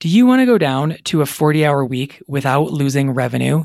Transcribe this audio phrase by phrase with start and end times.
[0.00, 3.64] Do you want to go down to a 40 hour week without losing revenue?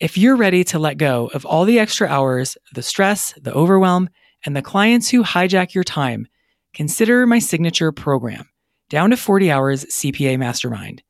[0.00, 4.10] If you're ready to let go of all the extra hours, the stress, the overwhelm,
[4.44, 6.26] and the clients who hijack your time,
[6.74, 8.48] consider my signature program,
[8.88, 11.04] Down to 40 Hours CPA Mastermind.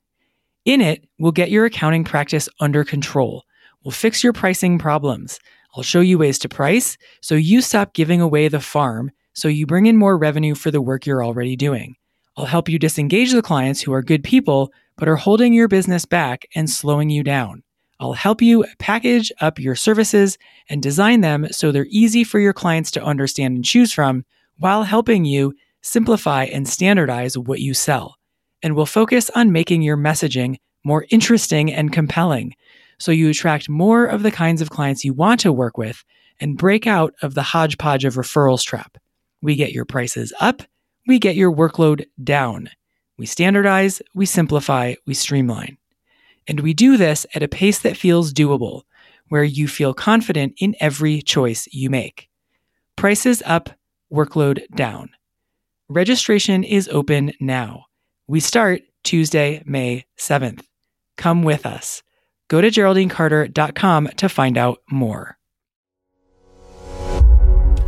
[0.67, 3.43] In it, we'll get your accounting practice under control.
[3.85, 5.41] We'll fix your pricing problems.
[5.75, 9.65] I'll show you ways to price so you stop giving away the farm so you
[9.65, 11.97] bring in more revenue for the work you're already doing.
[12.37, 16.05] I'll help you disengage the clients who are good people but are holding your business
[16.05, 17.63] back and slowing you down.
[17.99, 20.37] I'll help you package up your services
[20.69, 24.25] and design them so they're easy for your clients to understand and choose from
[24.59, 28.17] while helping you simplify and standardize what you sell.
[28.63, 32.55] And we'll focus on making your messaging more interesting and compelling
[32.99, 36.05] so you attract more of the kinds of clients you want to work with
[36.41, 38.99] and break out of the hodgepodge of referrals trap.
[39.43, 40.63] We get your prices up
[41.07, 42.71] we get your workload down.
[43.19, 45.79] We standardize, we simplify, we streamline.
[46.49, 48.83] And we do this at a pace that feels doable,
[49.29, 52.29] where you feel confident in every choice you make.
[52.97, 53.71] Prices up,
[54.13, 55.11] workload down.
[55.89, 57.87] Registration is open now.
[58.27, 60.63] We start Tuesday, May 7th.
[61.17, 62.03] Come with us.
[62.49, 65.36] Go to GeraldineCarter.com to find out more.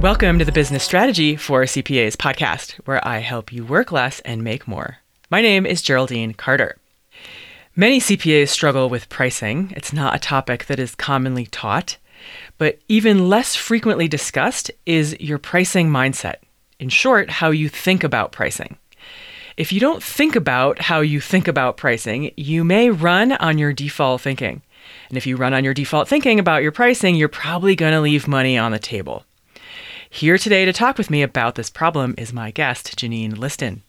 [0.00, 4.44] Welcome to the Business Strategy for CPAs podcast, where I help you work less and
[4.44, 4.98] make more.
[5.28, 6.78] My name is Geraldine Carter.
[7.74, 9.72] Many CPAs struggle with pricing.
[9.76, 11.96] It's not a topic that is commonly taught,
[12.58, 16.36] but even less frequently discussed is your pricing mindset.
[16.78, 18.78] In short, how you think about pricing.
[19.56, 23.72] If you don't think about how you think about pricing, you may run on your
[23.72, 24.62] default thinking.
[25.08, 28.00] And if you run on your default thinking about your pricing, you're probably going to
[28.00, 29.24] leave money on the table.
[30.10, 33.82] Here today to talk with me about this problem is my guest, Janene Liston.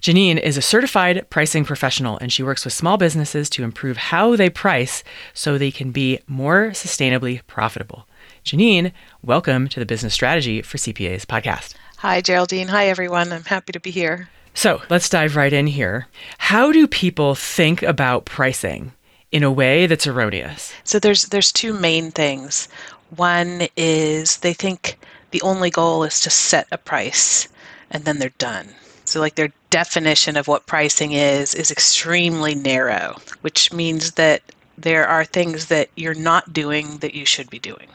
[0.00, 4.36] Janene is a certified pricing professional and she works with small businesses to improve how
[4.36, 5.04] they price
[5.34, 8.08] so they can be more sustainably profitable.
[8.42, 11.74] Janene, welcome to the Business Strategy for CPAs podcast.
[11.98, 12.68] Hi, Geraldine.
[12.68, 13.30] Hi, everyone.
[13.30, 14.30] I'm happy to be here.
[14.54, 16.06] So let's dive right in here.
[16.38, 18.92] How do people think about pricing
[19.30, 20.72] in a way that's erroneous?
[20.84, 22.68] So there's there's two main things.
[23.14, 24.98] One is they think
[25.36, 27.46] the only goal is to set a price
[27.90, 28.70] and then they're done.
[29.04, 34.40] So, like, their definition of what pricing is is extremely narrow, which means that
[34.78, 37.88] there are things that you're not doing that you should be doing.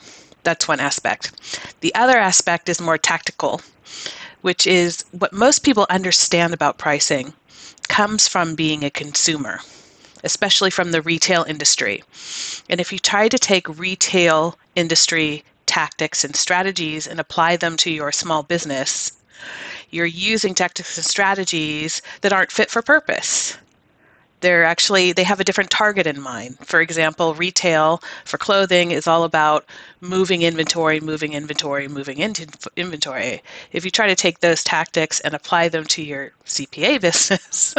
[0.44, 1.31] That's one aspect.
[1.79, 3.62] The other aspect is more tactical,
[4.41, 7.34] which is what most people understand about pricing
[7.88, 9.62] comes from being a consumer,
[10.23, 12.03] especially from the retail industry.
[12.69, 17.90] And if you try to take retail industry tactics and strategies and apply them to
[17.90, 19.14] your small business,
[19.90, 23.58] you're using tactics and strategies that aren't fit for purpose.
[24.42, 26.58] They're actually, they have a different target in mind.
[26.59, 29.64] For example, retail for clothing is all about
[30.02, 33.42] moving inventory, moving inventory, moving into inventory.
[33.72, 37.76] If you try to take those tactics and apply them to your CPA business,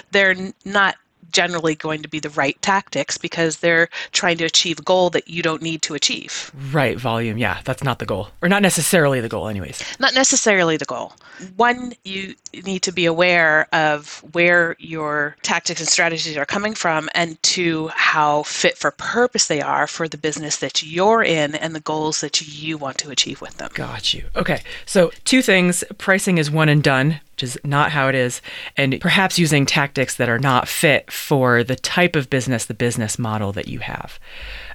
[0.10, 0.36] they're
[0.66, 0.96] not
[1.32, 5.28] generally going to be the right tactics because they're trying to achieve a goal that
[5.28, 6.50] you don't need to achieve.
[6.72, 7.38] Right, volume.
[7.38, 8.28] Yeah, that's not the goal.
[8.42, 9.82] Or not necessarily the goal, anyways.
[9.98, 11.12] Not necessarily the goal.
[11.56, 12.34] One, you
[12.64, 17.88] need to be aware of where your tactics and strategies are coming from and to
[17.88, 22.20] how fit for purpose they are for the business that you're in and the goals
[22.20, 23.70] that you want to achieve with them.
[23.74, 24.24] Got you.
[24.34, 24.62] Okay.
[24.86, 28.42] So, two things pricing is one and done which is not how it is,
[28.76, 33.16] and perhaps using tactics that are not fit for the type of business, the business
[33.16, 34.18] model that you have.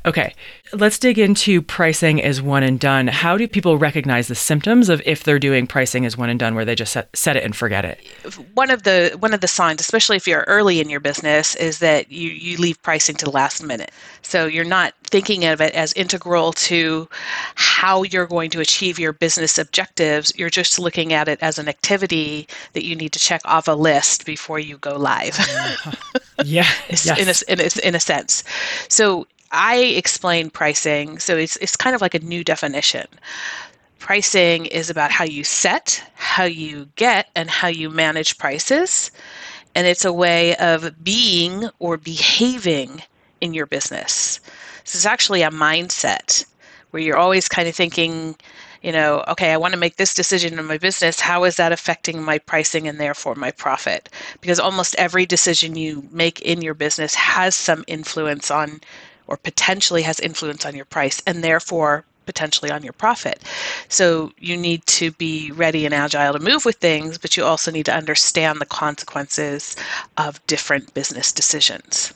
[0.06, 0.34] Okay,
[0.74, 3.08] let's dig into pricing as one and done.
[3.08, 6.56] How do people recognize the symptoms of if they're doing pricing as one and done,
[6.56, 8.00] where they just set, set it and forget it?
[8.54, 11.80] One of the one of the signs, especially if you're early in your business, is
[11.80, 13.92] that you you leave pricing to the last minute.
[14.24, 17.08] So you're not thinking of it as integral to
[17.56, 20.34] how you're going to achieve your business objectives.
[20.36, 23.74] You're just looking at it as an activity that you need to check off a
[23.74, 25.38] list before you go live.
[26.44, 27.08] yeah, yes.
[27.08, 28.44] in, a, in, a, in a sense.
[28.90, 33.08] So I explain pricing, so it's it's kind of like a new definition.
[34.00, 39.12] Pricing is about how you set, how you get, and how you manage prices.
[39.76, 43.04] And it's a way of being or behaving
[43.42, 44.40] in your business.
[44.84, 46.46] So it's actually a mindset
[46.92, 48.36] where you're always kind of thinking,
[48.82, 51.20] you know, okay, I want to make this decision in my business.
[51.20, 54.10] How is that affecting my pricing and therefore my profit?
[54.42, 58.82] Because almost every decision you make in your business has some influence on
[59.28, 63.42] or potentially has influence on your price and therefore potentially on your profit.
[63.90, 67.72] So you need to be ready and agile to move with things, but you also
[67.72, 69.76] need to understand the consequences
[70.18, 72.14] of different business decisions.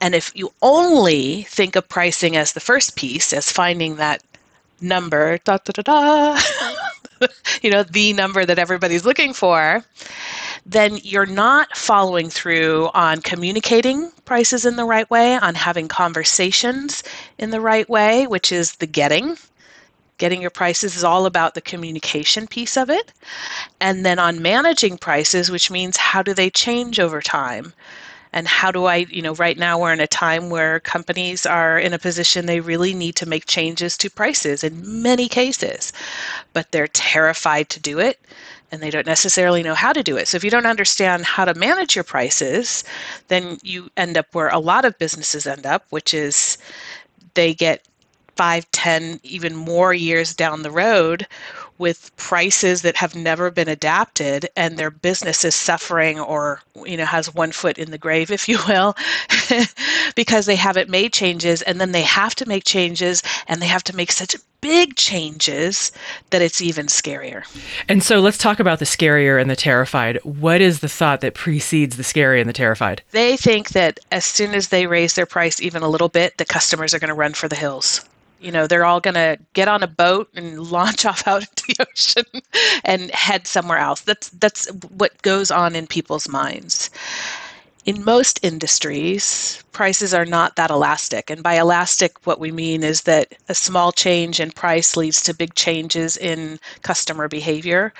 [0.00, 4.22] And if you only think of pricing as the first piece, as finding that
[4.80, 6.40] number, da da da da,
[7.62, 9.84] you know, the number that everybody's looking for,
[10.66, 17.02] then you're not following through on communicating prices in the right way, on having conversations
[17.38, 19.36] in the right way, which is the getting.
[20.16, 23.12] Getting your prices is all about the communication piece of it.
[23.80, 27.74] And then on managing prices, which means how do they change over time?
[28.34, 31.78] and how do I, you know, right now we're in a time where companies are
[31.78, 35.92] in a position they really need to make changes to prices in many cases,
[36.52, 38.18] but they're terrified to do it
[38.70, 40.28] and they don't necessarily know how to do it.
[40.28, 42.84] So if you don't understand how to manage your prices,
[43.28, 46.58] then you end up where a lot of businesses end up, which is
[47.34, 47.86] they get
[48.36, 51.26] five, ten, even more years down the road
[51.78, 57.04] with prices that have never been adapted and their business is suffering or you know
[57.04, 58.94] has one foot in the grave if you will
[60.14, 63.84] because they haven't made changes and then they have to make changes and they have
[63.84, 65.92] to make such big changes
[66.30, 67.44] that it's even scarier.
[67.86, 70.16] And so let's talk about the scarier and the terrified.
[70.24, 73.02] What is the thought that precedes the scary and the terrified?
[73.10, 76.46] They think that as soon as they raise their price even a little bit, the
[76.46, 78.06] customers are going to run for the hills
[78.44, 81.64] you know they're all going to get on a boat and launch off out into
[81.68, 82.42] the ocean
[82.84, 86.90] and head somewhere else that's that's what goes on in people's minds
[87.84, 91.30] in most industries, prices are not that elastic.
[91.30, 95.34] And by elastic, what we mean is that a small change in price leads to
[95.34, 97.92] big changes in customer behavior.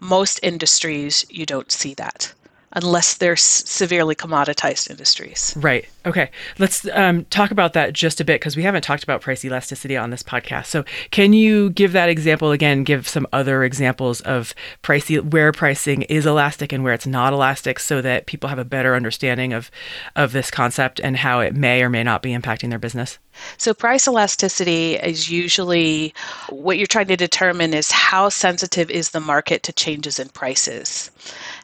[0.00, 2.32] Most industries, you don't see that
[2.76, 5.54] unless they're severely commoditized industries.
[5.56, 5.88] Right.
[6.04, 6.30] Okay.
[6.58, 9.96] Let's um, talk about that just a bit because we haven't talked about price elasticity
[9.96, 10.66] on this podcast.
[10.66, 12.84] So, can you give that example again?
[12.84, 17.78] Give some other examples of price where pricing is elastic and where it's not elastic,
[17.80, 19.70] so that people have a better understanding of
[20.14, 23.18] of this concept and how it may or may not be impacting their business.
[23.56, 26.14] So, price elasticity is usually
[26.50, 31.10] what you're trying to determine is how sensitive is the market to changes in prices.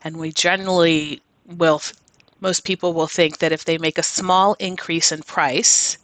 [0.04, 1.80] And we generally will,
[2.40, 5.98] most people will think that if they make a small increase in price,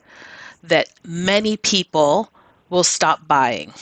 [0.63, 2.31] that many people
[2.71, 3.73] will stop buying.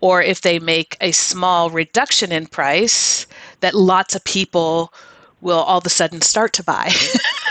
[0.00, 3.26] Or if they make a small reduction in price,
[3.60, 4.92] that lots of people
[5.40, 6.92] will all of a sudden start to buy.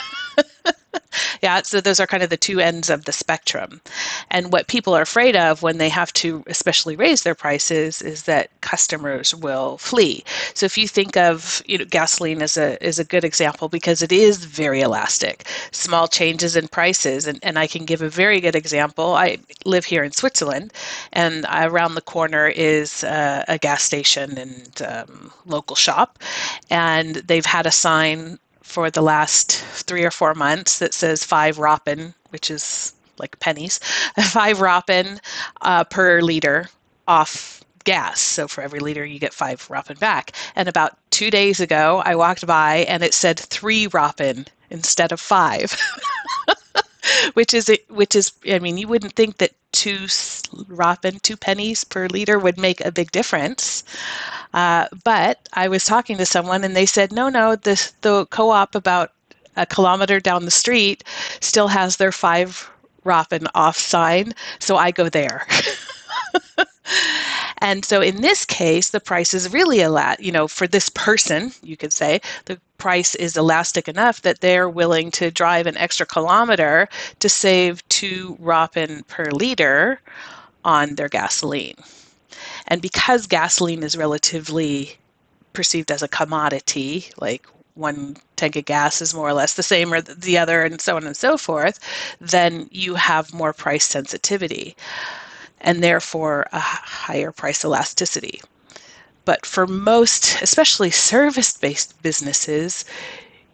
[1.42, 3.82] yeah, so those are kind of the two ends of the spectrum.
[4.30, 8.24] And what people are afraid of when they have to especially raise their prices is
[8.24, 10.24] that customers will flee.
[10.54, 14.02] So if you think of, you know, gasoline as a is a good example because
[14.02, 15.48] it is very elastic.
[15.72, 19.16] Small changes in prices and, and I can give a very good example.
[19.16, 20.74] I live here in Switzerland
[21.14, 26.20] and around the corner is a gas station and um, local shop
[26.70, 31.58] and they've had a sign for the last three or four months that says five
[31.58, 33.80] Rappen, which is like pennies,
[34.30, 35.20] five Rappen
[35.62, 36.70] uh, per liter
[37.08, 38.20] off gas.
[38.20, 40.32] So for every liter, you get five Rappen back.
[40.56, 45.20] And about two days ago, I walked by and it said three Rappen instead of
[45.20, 45.76] five.
[47.34, 50.08] which is which is I mean you wouldn't think that two
[50.68, 53.84] Rappen two pennies per liter would make a big difference,
[54.54, 58.76] uh, but I was talking to someone and they said, no, no, the co op
[58.76, 59.12] about
[59.56, 61.04] a kilometer down the street
[61.40, 62.70] still has their five
[63.06, 65.46] Rappen off sign, so I go there.
[67.62, 70.90] and so in this case, the price is really a lot, you know, for this
[70.90, 75.78] person, you could say, the price is elastic enough that they're willing to drive an
[75.78, 76.90] extra kilometer
[77.20, 80.02] to save two Rappen per liter
[80.66, 81.76] on their gasoline.
[82.68, 84.98] And because gasoline is relatively
[85.54, 89.94] perceived as a commodity, like one tank of gas is more or less the same
[89.94, 91.80] or the other, and so on and so forth,
[92.20, 94.76] then you have more price sensitivity
[95.62, 98.42] and therefore a higher price elasticity.
[99.26, 102.86] But for most, especially service based businesses,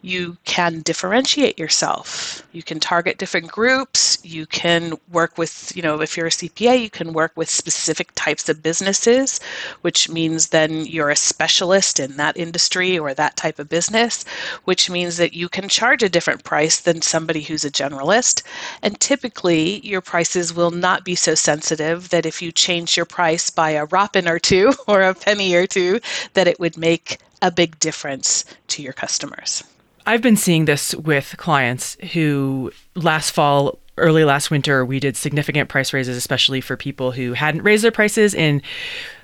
[0.00, 2.46] you can differentiate yourself.
[2.52, 4.18] You can target different groups.
[4.24, 8.12] You can work with, you know, if you're a CPA, you can work with specific
[8.14, 9.40] types of businesses,
[9.80, 14.24] which means then you're a specialist in that industry or that type of business,
[14.64, 18.42] which means that you can charge a different price than somebody who's a generalist.
[18.82, 23.50] And typically, your prices will not be so sensitive that if you change your price
[23.50, 26.00] by a Rappen or two or a penny or two,
[26.34, 29.64] that it would make a big difference to your customers.
[30.08, 35.68] I've been seeing this with clients who last fall Early last winter, we did significant
[35.68, 38.62] price raises, especially for people who hadn't raised their prices in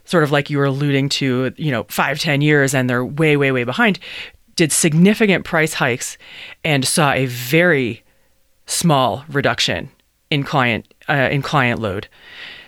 [0.04, 3.36] sort of like you were alluding to, you know, five, ten years and they're way,
[3.36, 3.98] way, way behind.
[4.56, 6.18] Did significant price hikes
[6.64, 8.02] and saw a very
[8.66, 9.90] small reduction
[10.30, 12.08] in client uh, in client load.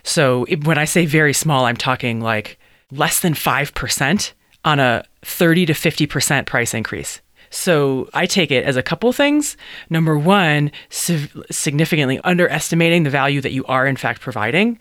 [0.05, 2.59] So it, when I say very small, I'm talking like
[2.93, 4.33] less than five percent
[4.65, 7.21] on a thirty to fifty percent price increase.
[7.51, 9.57] So I take it as a couple things.
[9.91, 14.79] Number one, significantly underestimating the value that you are in fact providing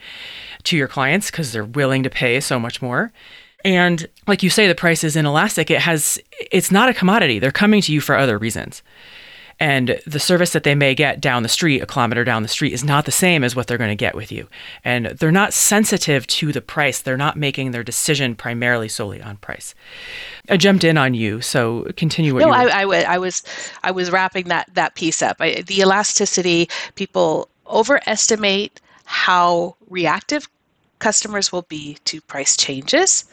[0.64, 3.12] to your clients because they're willing to pay so much more.
[3.64, 5.72] And like you say, the price is inelastic.
[5.72, 6.20] It has,
[6.52, 7.40] it's not a commodity.
[7.40, 8.84] They're coming to you for other reasons.
[9.60, 12.74] And the service that they may get down the street, a kilometer down the street,
[12.74, 14.48] is not the same as what they're going to get with you.
[14.84, 17.02] And they're not sensitive to the price.
[17.02, 19.74] They're not making their decision primarily solely on price.
[20.50, 22.34] I jumped in on you, so continue.
[22.34, 22.56] What no, you were...
[22.58, 23.44] I, I, I, was
[23.84, 25.38] I was wrapping that that piece up.
[25.40, 30.50] I, the elasticity, people overestimate how reactive
[31.00, 33.26] customers will be to price changes.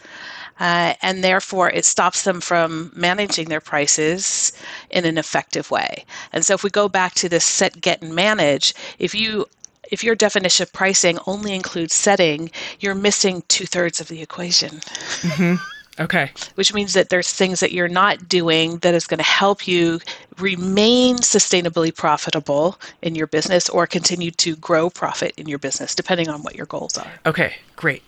[0.62, 4.52] Uh, and therefore it stops them from managing their prices
[4.90, 6.04] in an effective way.
[6.32, 9.46] And so if we go back to this set, get, and manage, if you
[9.90, 14.76] if your definition of pricing only includes setting, you're missing two thirds of the equation.
[15.22, 15.54] Mm-hmm.
[16.00, 16.30] Okay.
[16.54, 19.98] Which means that there's things that you're not doing that is going to help you
[20.38, 26.28] remain sustainably profitable in your business or continue to grow profit in your business, depending
[26.28, 27.12] on what your goals are.
[27.26, 28.02] Okay, great.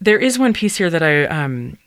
[0.00, 1.78] There is one piece here that I um,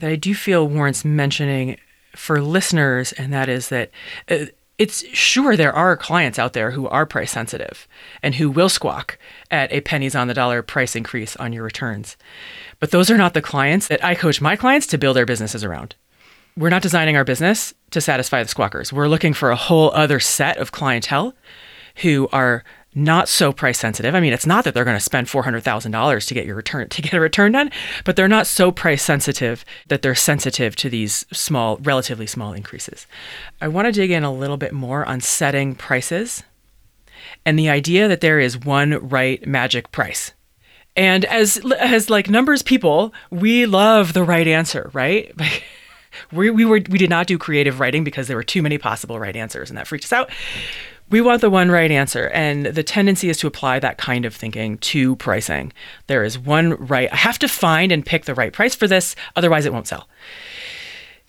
[0.00, 1.78] that I do feel warrants mentioning
[2.14, 3.90] for listeners, and that is that.
[4.28, 4.46] Uh,
[4.78, 7.88] it's sure there are clients out there who are price sensitive
[8.22, 9.18] and who will squawk
[9.50, 12.18] at a pennies on the dollar price increase on your returns.
[12.78, 15.64] But those are not the clients that I coach my clients to build their businesses
[15.64, 15.94] around.
[16.58, 18.92] We're not designing our business to satisfy the squawkers.
[18.92, 21.34] We're looking for a whole other set of clientele
[21.96, 22.62] who are
[22.96, 24.14] not so price sensitive.
[24.14, 27.02] I mean, it's not that they're going to spend $400,000 to get your return to
[27.02, 27.70] get a return done,
[28.04, 33.06] but they're not so price sensitive that they're sensitive to these small relatively small increases.
[33.60, 36.42] I want to dig in a little bit more on setting prices
[37.44, 40.32] and the idea that there is one right magic price.
[40.96, 45.34] And as as like numbers people, we love the right answer, right?
[46.32, 49.18] we we were we did not do creative writing because there were too many possible
[49.18, 50.30] right answers and that freaked us out.
[51.08, 54.34] We want the one right answer, and the tendency is to apply that kind of
[54.34, 55.72] thinking to pricing.
[56.08, 57.08] There is one right.
[57.12, 60.08] I have to find and pick the right price for this, otherwise, it won't sell.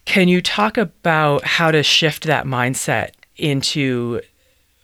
[0.06, 4.22] Can you talk about how to shift that mindset into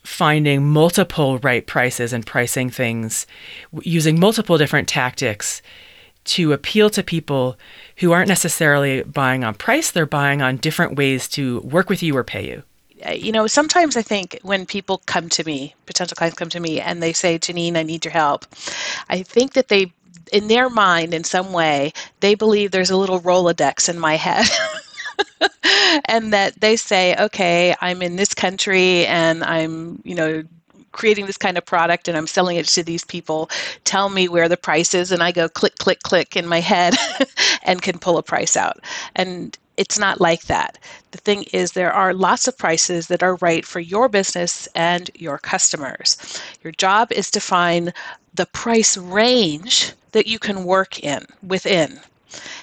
[0.04, 3.26] finding multiple right prices and pricing things
[3.82, 5.62] using multiple different tactics
[6.26, 7.58] to appeal to people
[7.98, 12.16] who aren't necessarily buying on price, they're buying on different ways to work with you
[12.16, 12.64] or pay you?
[13.12, 16.80] You know, sometimes I think when people come to me, potential clients come to me,
[16.80, 18.46] and they say, Janene, I need your help,
[19.10, 19.92] I think that they,
[20.32, 24.46] in their mind, in some way, they believe there's a little Rolodex in my head.
[26.06, 30.44] and that they say, okay, I'm in this country and I'm, you know,
[30.92, 33.50] creating this kind of product and I'm selling it to these people.
[33.84, 35.12] Tell me where the price is.
[35.12, 36.94] And I go click, click, click in my head
[37.64, 38.80] and can pull a price out.
[39.16, 40.78] And it's not like that.
[41.12, 45.10] The thing is, there are lots of prices that are right for your business and
[45.16, 46.18] your customers.
[46.64, 47.94] Your job is to find
[48.34, 52.00] the price range that you can work in within.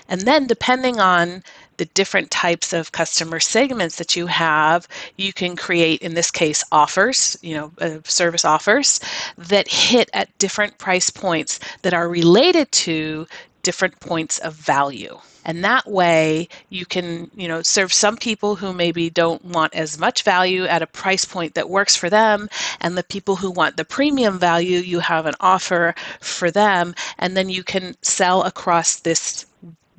[0.09, 1.43] And then, depending on
[1.77, 4.87] the different types of customer segments that you have,
[5.17, 9.01] you can create, in this case, offers, you know, uh, service offers
[9.39, 13.27] that hit at different price points that are related to
[13.63, 18.73] different points of value and that way you can you know serve some people who
[18.73, 22.49] maybe don't want as much value at a price point that works for them
[22.81, 27.37] and the people who want the premium value you have an offer for them and
[27.37, 29.47] then you can sell across this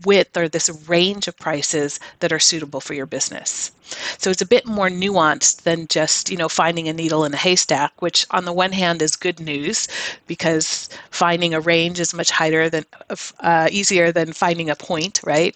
[0.06, 3.72] width or this range of prices that are suitable for your business.
[4.18, 7.38] So it's a bit more nuanced than just, you know, finding a needle in a
[7.38, 9.88] haystack, which on the one hand is good news
[10.28, 12.86] because finding a range is much higher than
[13.40, 15.56] uh, easier than finding a point, right?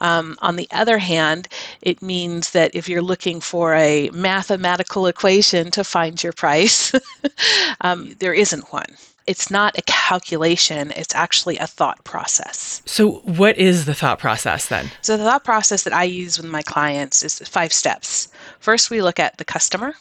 [0.00, 1.48] Um, on the other hand,
[1.80, 6.92] it means that if you're looking for a mathematical equation to find your price,
[7.80, 12.82] um, there isn't one it's not a calculation, it's actually a thought process.
[12.86, 14.90] So, what is the thought process then?
[15.00, 18.28] So, the thought process that I use with my clients is five steps.
[18.58, 19.94] First, we look at the customer,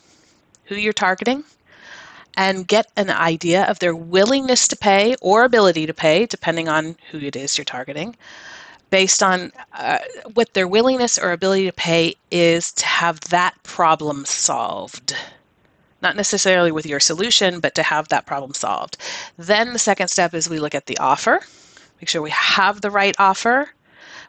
[0.66, 1.44] who you're targeting,
[2.36, 6.96] and get an idea of their willingness to pay or ability to pay, depending on
[7.12, 8.16] who it is you're targeting.
[8.90, 10.00] Based on uh,
[10.34, 15.16] what their willingness or ability to pay is to have that problem solved
[16.02, 18.98] not necessarily with your solution, but to have that problem solved.
[19.38, 21.42] Then the second step is we look at the offer,
[22.00, 23.70] make sure we have the right offer.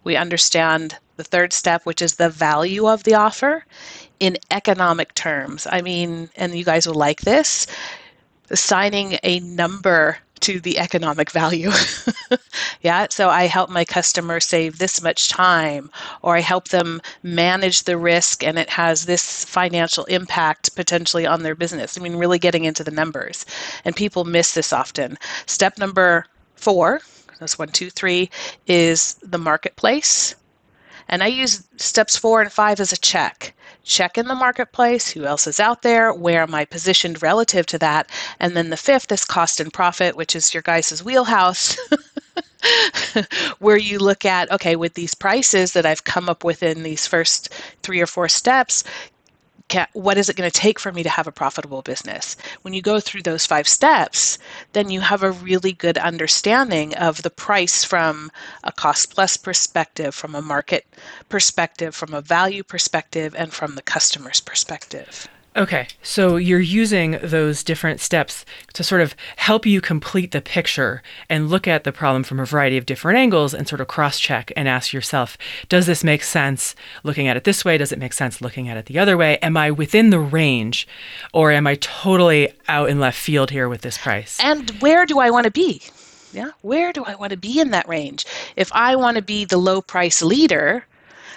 [0.04, 3.64] We understand the third step, which is the value of the offer
[4.18, 5.66] in economic terms.
[5.70, 7.66] I mean, and you guys will like this
[8.50, 11.70] assigning a number to the economic value.
[12.82, 15.90] yeah, so I help my customer save this much time,
[16.22, 21.42] or I help them manage the risk and it has this financial impact potentially on
[21.42, 21.96] their business.
[21.96, 23.46] I mean, really getting into the numbers.
[23.84, 25.16] And people miss this often.
[25.46, 27.00] Step number four,
[27.38, 28.30] that's one, two, three,
[28.66, 30.34] is the marketplace.
[31.08, 33.54] And I use steps four and five as a check
[33.84, 37.78] check in the marketplace who else is out there where am i positioned relative to
[37.78, 38.10] that?
[38.40, 41.76] And then the fifth is cost and profit which is your guys' wheelhouse
[43.58, 47.06] where you look at okay with these prices that i've come up with in these
[47.06, 48.84] first three or four steps
[49.92, 52.36] what is it going to take for me to have a profitable business?
[52.62, 54.38] When you go through those five steps,
[54.72, 58.30] then you have a really good understanding of the price from
[58.64, 60.86] a cost plus perspective, from a market
[61.28, 65.28] perspective, from a value perspective, and from the customer's perspective.
[65.54, 71.02] Okay, so you're using those different steps to sort of help you complete the picture
[71.28, 74.18] and look at the problem from a variety of different angles and sort of cross
[74.18, 75.36] check and ask yourself,
[75.68, 77.76] does this make sense looking at it this way?
[77.76, 79.36] Does it make sense looking at it the other way?
[79.38, 80.88] Am I within the range
[81.34, 84.38] or am I totally out in left field here with this price?
[84.42, 85.82] And where do I want to be?
[86.32, 88.24] Yeah, where do I want to be in that range?
[88.56, 90.86] If I want to be the low price leader,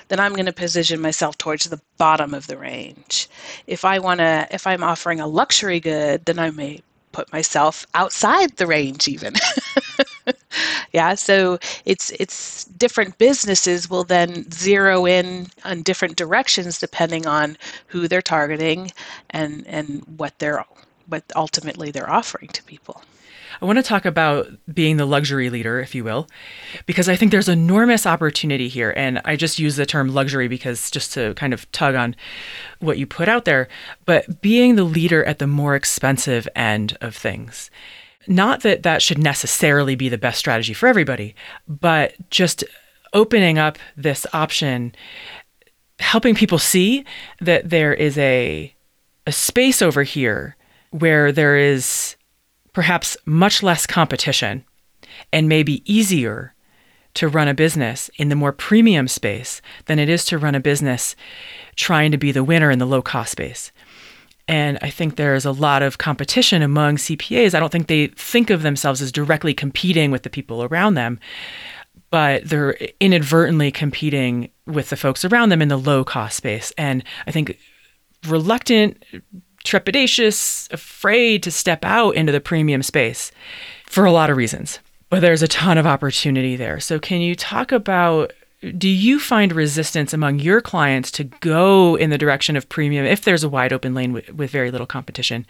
[0.08, 3.30] then I'm going to position myself towards the bottom of the range.
[3.68, 6.82] If I want to, if I'm offering a luxury good, then I may
[7.12, 9.34] put myself outside the range even.
[10.92, 17.58] yeah, so it's it's different businesses will then zero in on different directions depending on
[17.88, 18.92] who they're targeting
[19.30, 20.66] and and what they're
[21.08, 23.02] what ultimately they're offering to people.
[23.66, 26.28] I want to talk about being the luxury leader, if you will,
[26.86, 28.94] because I think there's enormous opportunity here.
[28.96, 32.16] And I just use the term luxury because just to kind of tug on
[32.78, 33.68] what you put out there,
[34.06, 37.72] but being the leader at the more expensive end of things.
[38.28, 41.34] Not that that should necessarily be the best strategy for everybody,
[41.68, 42.64] but just
[43.14, 44.94] opening up this option,
[45.98, 47.04] helping people see
[47.42, 48.76] that there is a,
[49.26, 50.56] a space over here
[50.92, 52.16] where there is
[52.76, 54.66] perhaps much less competition
[55.32, 56.54] and maybe easier
[57.14, 60.60] to run a business in the more premium space than it is to run a
[60.60, 61.16] business
[61.78, 63.72] trying to be the winner in the low cost space.
[64.50, 67.56] And I think there's a lot of competition among CPAs.
[67.56, 71.18] I don't think they think of themselves as directly competing with the people around them,
[72.12, 76.74] but they're inadvertently competing with the folks around them in the low cost space.
[76.78, 77.58] And I think
[78.28, 79.02] reluctant
[79.66, 83.32] trepidatious, afraid to step out into the premium space
[83.86, 84.80] for a lot of reasons.
[85.10, 86.80] But there's a ton of opportunity there.
[86.80, 88.34] So, can you talk about
[88.78, 93.24] do you find resistance among your clients to go in the direction of premium if
[93.24, 95.46] there's a wide open lane with, with very little competition?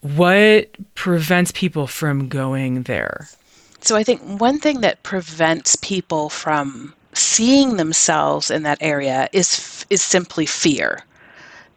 [0.00, 3.28] What prevents people from going there?
[3.80, 9.84] So, I think one thing that prevents people from seeing themselves in that area is
[9.90, 11.04] is simply fear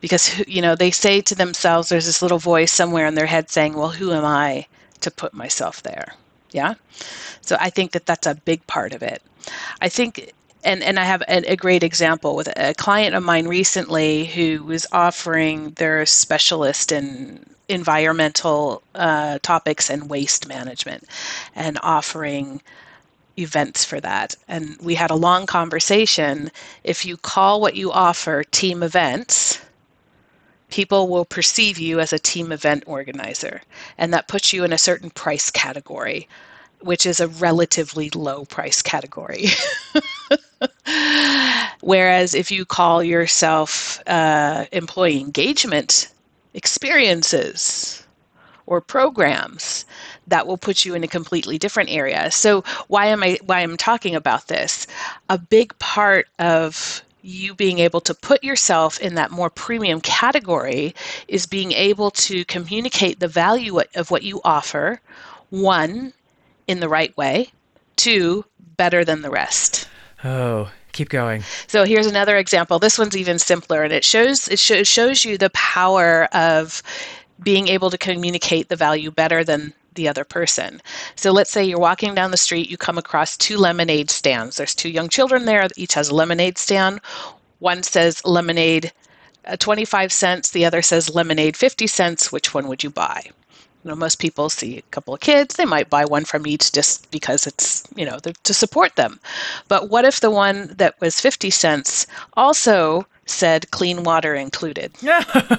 [0.02, 3.50] because you know they say to themselves there's this little voice somewhere in their head
[3.50, 4.66] saying well who am i
[5.00, 6.14] to put myself there
[6.52, 6.74] yeah
[7.42, 9.22] so i think that that's a big part of it
[9.82, 10.34] i think
[10.64, 14.64] and, and I have a, a great example with a client of mine recently who
[14.64, 21.08] was offering their specialist in environmental uh, topics and waste management
[21.56, 22.62] and offering
[23.40, 24.36] events for that.
[24.48, 26.52] And we had a long conversation.
[26.84, 29.60] If you call what you offer team events,
[30.72, 33.62] people will perceive you as a team event organizer.
[33.98, 36.28] And that puts you in a certain price category,
[36.80, 39.46] which is a relatively low price category.
[41.82, 46.12] Whereas if you call yourself uh, employee engagement
[46.54, 48.04] experiences
[48.66, 49.86] or programs,
[50.28, 52.32] that will put you in a completely different area.
[52.32, 54.88] So why am I why I'm talking about this?
[55.30, 60.96] A big part of you being able to put yourself in that more premium category
[61.28, 65.00] is being able to communicate the value of what you offer,
[65.50, 66.14] one,
[66.68, 67.52] in the right way,
[67.96, 68.46] two,
[68.78, 69.88] better than the rest.
[70.24, 71.44] Oh, keep going.
[71.68, 72.80] So here's another example.
[72.80, 76.82] This one's even simpler, and it shows it shows you the power of
[77.42, 80.82] being able to communicate the value better than the other person.
[81.16, 84.58] So let's say you're walking down the street, you come across two lemonade stands.
[84.58, 87.02] There's two young children there, each has a lemonade stand.
[87.60, 88.92] One says lemonade
[89.46, 92.32] uh, 25 cents, the other says lemonade 50 cents.
[92.32, 93.32] Which one would you buy?
[93.84, 96.72] You know, most people see a couple of kids, they might buy one from each
[96.72, 99.20] just because it's, you know, to support them.
[99.68, 104.94] But what if the one that was 50 cents also said clean water included?
[105.02, 105.24] Yeah.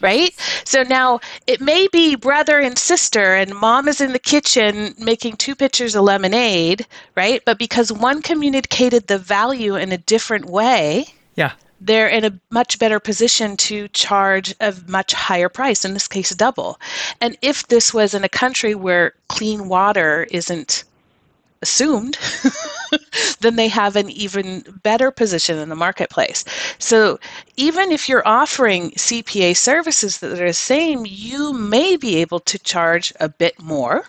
[0.00, 0.32] right?
[0.64, 5.36] So now it may be brother and sister, and mom is in the kitchen making
[5.36, 7.42] two pitchers of lemonade, right?
[7.44, 11.52] But because one communicated the value in a different way, yeah.
[11.84, 16.30] They're in a much better position to charge a much higher price, in this case,
[16.30, 16.78] double.
[17.20, 20.84] And if this was in a country where clean water isn't
[21.60, 22.18] assumed,
[23.40, 26.44] then they have an even better position in the marketplace.
[26.78, 27.18] So
[27.56, 32.58] even if you're offering CPA services that are the same, you may be able to
[32.58, 34.04] charge a bit more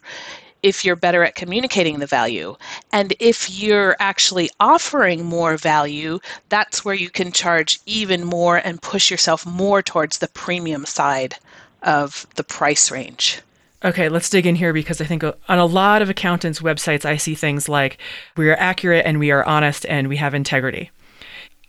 [0.63, 2.55] if you're better at communicating the value.
[2.91, 8.81] And if you're actually offering more value, that's where you can charge even more and
[8.81, 11.35] push yourself more towards the premium side
[11.83, 13.41] of the price range.
[13.83, 17.17] Okay, let's dig in here because I think on a lot of accountants' websites, I
[17.17, 17.97] see things like
[18.37, 20.89] we are accurate and we are honest and we have integrity.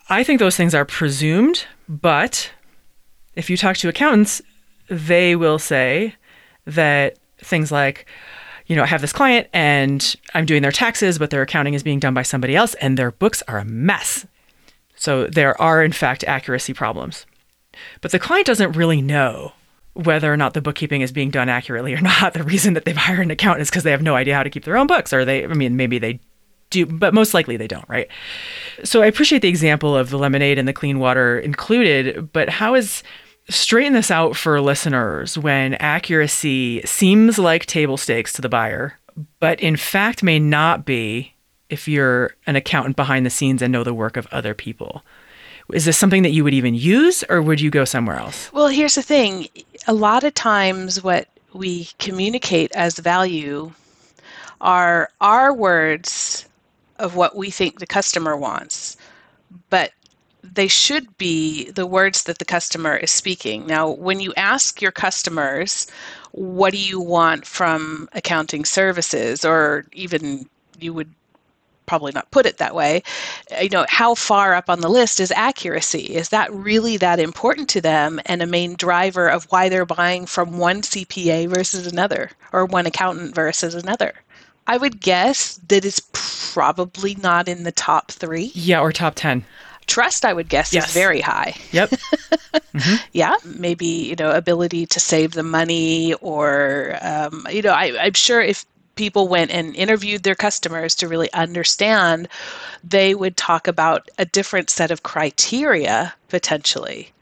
[0.08, 2.52] I think those things are presumed, but
[3.34, 4.40] if you talk to accountants,
[4.88, 6.14] they will say
[6.66, 8.06] that things like,
[8.66, 11.82] you know, I have this client and I'm doing their taxes, but their accounting is
[11.82, 14.26] being done by somebody else and their books are a mess.
[14.96, 17.26] So there are, in fact, accuracy problems.
[18.00, 19.52] But the client doesn't really know
[19.94, 22.34] whether or not the bookkeeping is being done accurately or not.
[22.34, 24.50] The reason that they've hired an accountant is because they have no idea how to
[24.50, 26.20] keep their own books, or they, I mean, maybe they
[26.70, 28.08] do, but most likely they don't, right?
[28.82, 32.74] So I appreciate the example of the lemonade and the clean water included, but how
[32.74, 33.02] is
[33.48, 38.98] straighten this out for listeners when accuracy seems like table stakes to the buyer,
[39.40, 41.34] but in fact may not be
[41.68, 45.02] if you're an accountant behind the scenes and know the work of other people?
[45.72, 48.52] Is this something that you would even use or would you go somewhere else?
[48.52, 49.48] Well, here's the thing
[49.86, 53.72] a lot of times, what we communicate as value
[54.60, 56.46] are our words
[56.98, 58.96] of what we think the customer wants,
[59.70, 59.92] but
[60.52, 63.66] they should be the words that the customer is speaking.
[63.66, 65.86] Now, when you ask your customers,
[66.32, 71.10] what do you want from accounting services, or even you would
[71.86, 73.02] probably not put it that way
[73.60, 76.14] you know how far up on the list is accuracy?
[76.14, 80.26] Is that really that important to them and a main driver of why they're buying
[80.26, 84.14] from one cpa versus another or one accountant versus another?
[84.66, 88.50] I would guess that it's probably not in the top three.
[88.54, 89.44] Yeah or top 10
[89.86, 90.88] trust i would guess yes.
[90.88, 91.90] is very high yep
[92.74, 92.96] mm-hmm.
[93.12, 98.14] yeah maybe you know ability to save the money or um, you know I, i'm
[98.14, 98.64] sure if
[98.96, 102.28] people went and interviewed their customers to really understand,
[102.82, 107.12] they would talk about a different set of criteria potentially.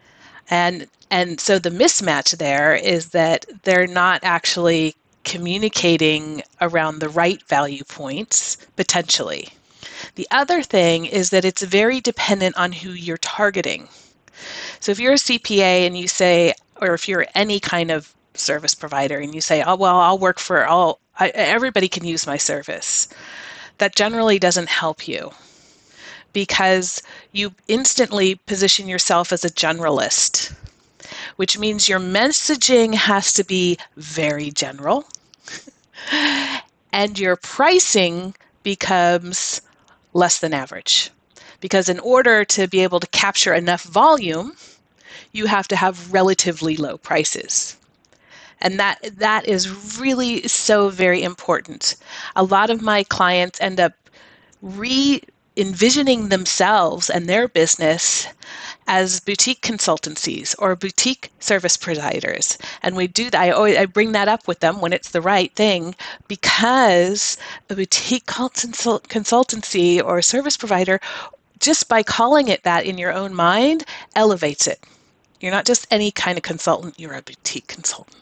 [0.51, 4.95] And and so the mismatch there is that they're not actually
[5.25, 9.49] communicating around the right value points potentially.
[10.15, 13.89] The other thing is that it's very dependent on who you're targeting.
[14.81, 18.75] So if you're a CPA and you say, or if you're any kind of service
[18.75, 22.37] provider and you say, oh, well, I'll work for, all I, everybody can use my
[22.37, 23.09] service.
[23.79, 25.33] That generally doesn't help you
[26.33, 30.55] because you instantly position yourself as a generalist,
[31.37, 35.05] which means your messaging has to be very general
[36.93, 39.61] and your pricing becomes
[40.13, 41.11] less than average.
[41.61, 44.57] Because in order to be able to capture enough volume,
[45.33, 47.77] you have to have relatively low prices
[48.63, 51.97] and that that is really so very important
[52.37, 53.93] a lot of my clients end up
[54.63, 55.21] re
[55.57, 58.27] envisioning themselves and their business
[58.87, 62.59] as boutique consultancies or boutique service providers.
[62.83, 65.21] And we do that I, always, I bring that up with them when it's the
[65.21, 65.95] right thing
[66.27, 67.37] because
[67.71, 71.01] a boutique consult- consultancy or service provider
[71.61, 73.85] just by calling it that in your own mind
[74.17, 74.81] elevates it.
[75.41, 78.17] You're not just any kind of consultant you're a boutique consultant.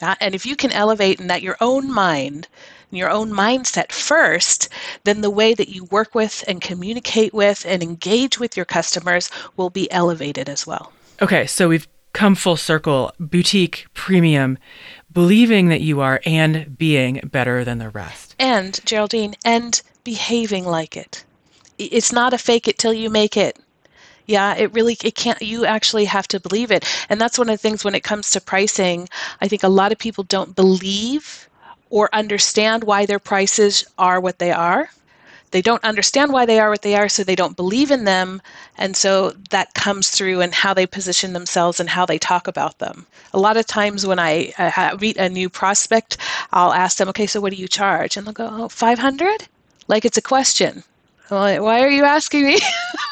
[0.00, 2.48] And if you can elevate in that your own mind,
[2.90, 4.68] your own mindset first,
[5.04, 9.30] then the way that you work with and communicate with and engage with your customers
[9.56, 10.92] will be elevated as well.
[11.20, 14.58] Okay, so we've come full circle boutique, premium,
[15.12, 18.34] believing that you are and being better than the rest.
[18.38, 21.24] And, Geraldine, and behaving like it.
[21.78, 23.58] It's not a fake it till you make it
[24.26, 27.54] yeah it really it can't you actually have to believe it and that's one of
[27.54, 29.08] the things when it comes to pricing
[29.40, 31.45] i think a lot of people don't believe
[31.90, 34.90] or understand why their prices are what they are
[35.50, 38.42] they don't understand why they are what they are, so they don't believe in them.
[38.76, 42.78] And so that comes through in how they position themselves and how they talk about
[42.78, 43.06] them.
[43.32, 46.18] A lot of times when I uh, meet a new prospect,
[46.52, 48.16] I'll ask them, okay, so what do you charge?
[48.16, 49.48] And they'll go, oh, 500?
[49.88, 50.82] Like it's a question.
[51.30, 52.58] Like, why are you asking me?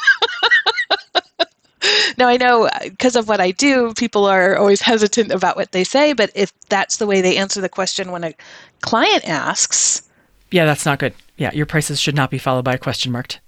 [2.18, 5.72] now I know uh, because of what I do, people are always hesitant about what
[5.72, 8.34] they say, but if that's the way they answer the question when a
[8.80, 10.02] client asks,
[10.50, 11.14] yeah, that's not good.
[11.36, 13.38] Yeah, your prices should not be followed by a question mark.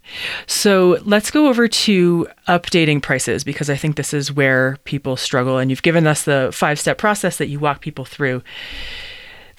[0.48, 5.58] So let's go over to updating prices because I think this is where people struggle.
[5.58, 8.42] And you've given us the five step process that you walk people through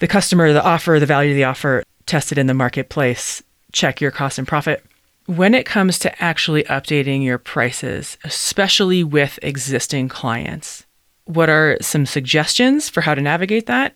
[0.00, 3.42] the customer, the offer, the value of the offer, test it in the marketplace,
[3.72, 4.84] check your cost and profit.
[5.28, 10.86] When it comes to actually updating your prices, especially with existing clients,
[11.26, 13.94] what are some suggestions for how to navigate that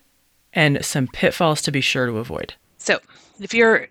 [0.53, 2.53] and some pitfalls to be sure to avoid?
[2.77, 2.99] So,
[3.41, 3.89] if you're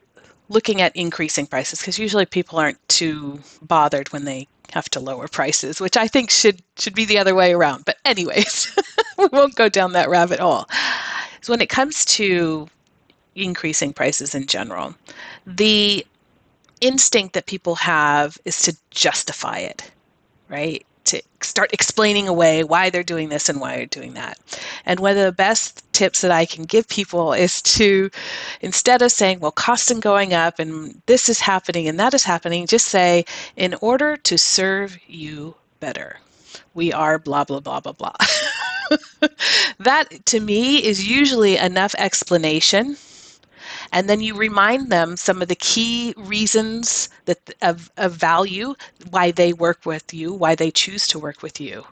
[0.50, 5.28] looking at increasing prices, because usually people aren't too bothered when they have to lower
[5.28, 7.86] prices, which I think should should be the other way around.
[7.86, 8.72] But anyways,
[9.18, 10.68] we won't go down that rabbit hole.
[11.42, 12.68] So when it comes to
[13.34, 14.94] increasing prices in general,
[15.48, 16.06] the
[16.82, 19.92] instinct that people have is to justify it,
[20.50, 20.86] right?
[21.06, 24.38] to start explaining away why they're doing this and why they're doing that.
[24.86, 28.10] And one of the best tips that I can give people is to,
[28.62, 32.24] instead of saying, well, costs are going up and this is happening and that is
[32.24, 36.20] happening, just say, in order to serve you better,
[36.74, 38.16] we are blah, blah, blah, blah, blah.
[39.80, 42.98] that to me is usually enough explanation
[43.92, 48.76] and then you remind them some of the key reasons that of, of value
[49.10, 51.84] why they work with you why they choose to work with you.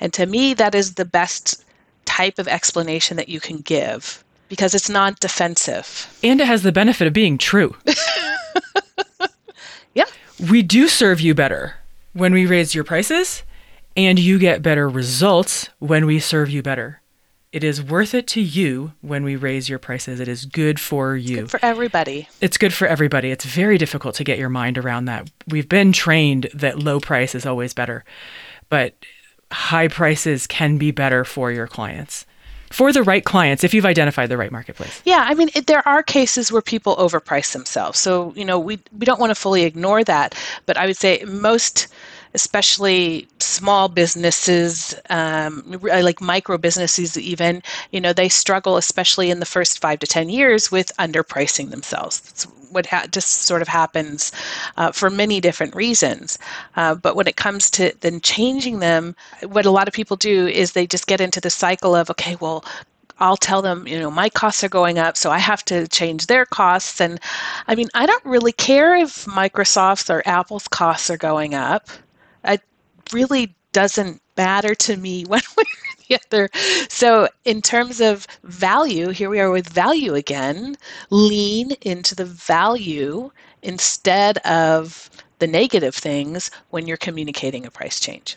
[0.00, 1.64] And to me that is the best
[2.04, 6.72] type of explanation that you can give because it's not defensive and it has the
[6.72, 7.74] benefit of being true.
[9.96, 10.04] Yeah.
[10.50, 11.76] We do serve you better
[12.12, 13.42] when we raise your prices
[13.96, 17.00] and you get better results when we serve you better
[17.52, 20.20] it is worth it to you when we raise your prices.
[20.20, 21.42] It is good for you.
[21.42, 22.28] Good for everybody.
[22.40, 23.30] It's good for everybody.
[23.30, 25.30] It's very difficult to get your mind around that.
[25.48, 28.04] We've been trained that low price is always better,
[28.68, 28.94] but
[29.52, 32.26] high prices can be better for your clients.
[32.72, 35.00] For the right clients, if you've identified the right marketplace.
[35.04, 37.98] Yeah, I mean, it, there are cases where people overprice themselves.
[37.98, 40.34] So, you know, we, we don't want to fully ignore that.
[40.66, 41.86] But I would say most
[42.34, 47.62] especially small businesses, um, like micro businesses, even,
[47.92, 52.20] you know, they struggle, especially in the first five to 10 years, with underpricing themselves.
[52.20, 54.32] That's what ha- just sort of happens
[54.76, 56.38] uh, for many different reasons.
[56.76, 60.46] Uh, but when it comes to then changing them, what a lot of people do
[60.46, 62.64] is they just get into the cycle of, okay, well,
[63.18, 66.26] I'll tell them, you know, my costs are going up, so I have to change
[66.26, 67.00] their costs.
[67.00, 67.18] And
[67.66, 71.88] I mean, I don't really care if Microsoft's or Apple's costs are going up
[72.46, 72.62] it
[73.12, 76.50] really doesn't matter to me one way or the other.
[76.88, 80.76] So, in terms of value, here we are with value again.
[81.10, 83.30] Lean into the value
[83.62, 88.36] instead of the negative things when you're communicating a price change.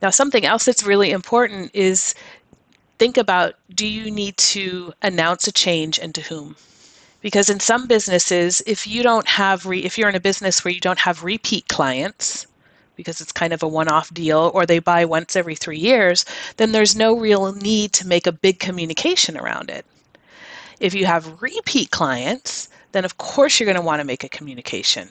[0.00, 2.14] Now, something else that's really important is
[2.98, 6.56] think about do you need to announce a change and to whom?
[7.20, 10.74] Because in some businesses, if you don't have re- if you're in a business where
[10.74, 12.46] you don't have repeat clients,
[13.02, 16.24] because it's kind of a one off deal or they buy once every three years,
[16.56, 19.84] then there's no real need to make a big communication around it.
[20.80, 24.28] If you have repeat clients, then of course you're going to want to make a
[24.28, 25.08] communication.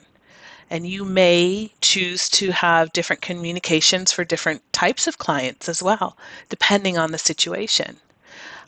[0.70, 6.16] And you may choose to have different communications for different types of clients as well,
[6.48, 7.98] depending on the situation.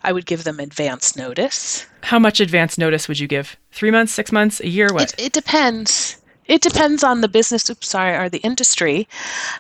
[0.03, 1.87] I would give them advance notice.
[2.03, 3.57] How much advance notice would you give?
[3.73, 4.89] Three months, six months, a year?
[4.93, 5.15] What?
[5.15, 6.21] It, it depends.
[6.47, 7.69] It depends on the business.
[7.71, 9.09] Oops, sorry, or the industry.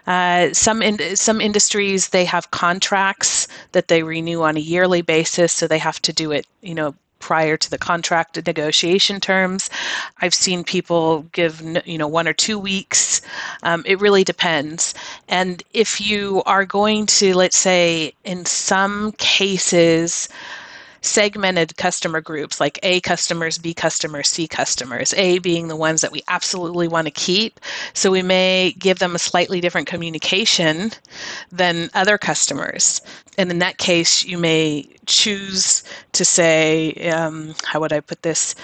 [0.06, 5.52] Uh, some in, some industries they have contracts that they renew on a yearly basis,
[5.52, 6.94] so they have to do it, you know,
[7.24, 9.70] prior to the contract negotiation terms.
[10.20, 13.22] I've seen people give, you know, one or two weeks.
[13.62, 14.92] Um, it really depends.
[15.26, 20.28] And if you are going to, let's say, in some cases
[21.04, 26.12] segmented customer groups like A customers, B customers, C customers, A being the ones that
[26.12, 27.60] we absolutely want to keep.
[27.92, 30.90] So we may give them a slightly different communication
[31.52, 33.00] than other customers.
[33.38, 38.54] And in that case, you may choose to say, um, how would I put this?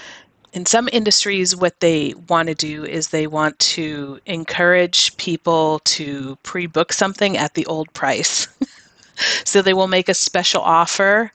[0.52, 6.36] in some industries, what they want to do is they want to encourage people to
[6.42, 8.48] pre book something at the old price.
[9.44, 11.32] So they will make a special offer.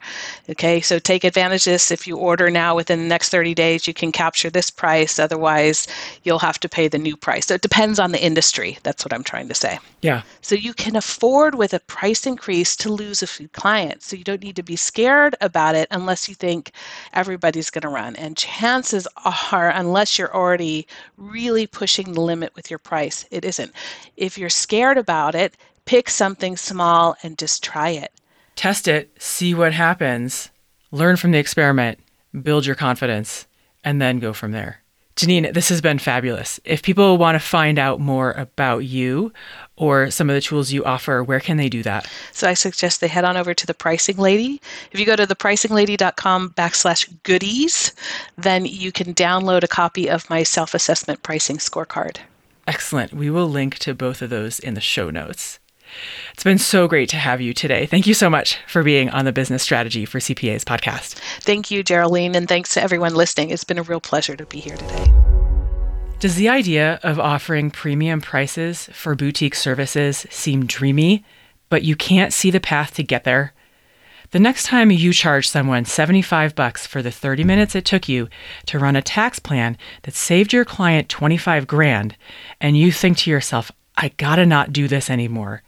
[0.50, 1.90] Okay, so take advantage of this.
[1.90, 5.18] If you order now within the next 30 days, you can capture this price.
[5.18, 5.86] Otherwise,
[6.22, 7.46] you'll have to pay the new price.
[7.46, 8.78] So it depends on the industry.
[8.82, 9.78] That's what I'm trying to say.
[10.02, 10.22] Yeah.
[10.40, 14.06] So you can afford with a price increase to lose a few clients.
[14.06, 16.72] So you don't need to be scared about it unless you think
[17.12, 18.16] everybody's going to run.
[18.16, 23.72] And chances are, unless you're already really pushing the limit with your price, it isn't.
[24.16, 28.12] If you're scared about it, pick something small and just try it.
[28.54, 30.50] Test it, see what happens,
[30.90, 31.98] learn from the experiment,
[32.42, 33.46] build your confidence,
[33.84, 34.82] and then go from there.
[35.16, 36.60] Janene, this has been fabulous.
[36.66, 39.32] If people want to find out more about you
[39.76, 42.06] or some of the tools you offer, where can they do that?
[42.32, 44.60] So I suggest they head on over to the Pricing Lady.
[44.92, 47.94] If you go to thepricinglady.com backslash goodies,
[48.36, 52.18] then you can download a copy of my self assessment pricing scorecard.
[52.66, 53.14] Excellent.
[53.14, 55.60] We will link to both of those in the show notes.
[56.32, 57.86] It's been so great to have you today.
[57.86, 61.14] Thank you so much for being on the Business Strategy for CPAs podcast.
[61.40, 63.50] Thank you, Geraldine, and thanks to everyone listening.
[63.50, 65.12] It's been a real pleasure to be here today.
[66.18, 71.24] Does the idea of offering premium prices for boutique services seem dreamy,
[71.68, 73.52] but you can't see the path to get there?
[74.30, 78.28] The next time you charge someone 75 bucks for the 30 minutes it took you
[78.66, 82.16] to run a tax plan that saved your client 25 grand
[82.60, 85.62] and you think to yourself, I gotta not do this anymore.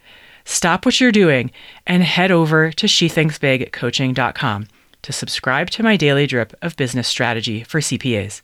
[0.45, 1.51] Stop what you're doing
[1.87, 4.67] and head over to shethinksbigcoaching.com
[5.03, 8.43] to subscribe to my daily drip of business strategy for CPAs.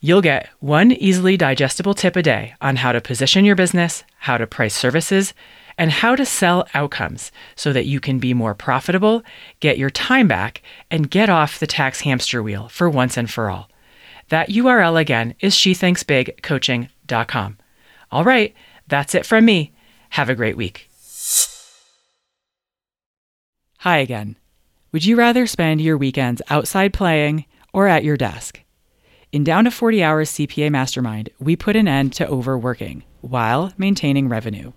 [0.00, 4.36] You'll get one easily digestible tip a day on how to position your business, how
[4.36, 5.32] to price services,
[5.78, 9.22] and how to sell outcomes so that you can be more profitable,
[9.60, 13.50] get your time back, and get off the tax hamster wheel for once and for
[13.50, 13.70] all.
[14.28, 17.58] That URL again is shethinksbigcoaching.com.
[18.10, 18.54] All right,
[18.88, 19.72] that's it from me.
[20.10, 20.90] Have a great week.
[23.78, 24.36] Hi again.
[24.92, 28.60] Would you rather spend your weekends outside playing or at your desk?
[29.32, 34.28] In Down to 40 Hours CPA Mastermind, we put an end to overworking while maintaining
[34.28, 34.72] revenue.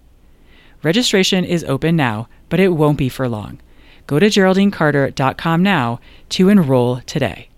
[0.81, 3.61] Registration is open now, but it won't be for long.
[4.07, 7.49] Go to GeraldineCarter.com now to enroll today.